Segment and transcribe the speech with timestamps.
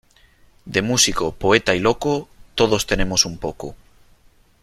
[0.65, 3.75] De músico, poeta y loco, todos tenemos un poco.